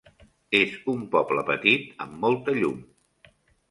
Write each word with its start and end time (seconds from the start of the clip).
És 0.59 0.73
un 0.93 1.05
poble 1.17 1.45
petit 1.51 1.95
amb 2.07 2.19
molta 2.27 2.61
llum. 2.61 2.85